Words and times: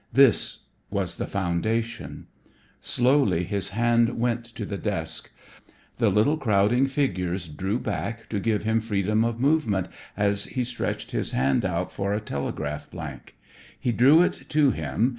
This 0.11 0.61
was 0.89 1.17
the 1.17 1.27
foundation. 1.27 2.25
Slowly 2.79 3.43
his 3.43 3.69
hand 3.69 4.17
went 4.17 4.43
to 4.45 4.65
the 4.65 4.79
desk. 4.79 5.31
The 5.97 6.09
little 6.09 6.37
crowding 6.37 6.87
figures 6.87 7.47
drew 7.47 7.77
back 7.77 8.27
to 8.29 8.39
give 8.39 8.63
him 8.63 8.81
freedom 8.81 9.23
of 9.23 9.39
movement 9.39 9.89
as 10.17 10.45
he 10.45 10.63
stretched 10.63 11.11
his 11.11 11.33
hand 11.33 11.65
out 11.65 11.91
for 11.93 12.15
a 12.15 12.19
telegraph 12.19 12.89
blank. 12.89 13.35
He 13.79 13.91
drew 13.91 14.23
it 14.23 14.45
to 14.49 14.71
him. 14.71 15.09